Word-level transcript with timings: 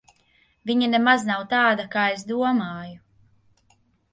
Viņa 0.69 0.87
nemaz 0.93 1.27
nav 1.27 1.45
tāda, 1.51 1.85
kā 1.97 2.07
es 2.15 2.25
domāju. 2.33 3.79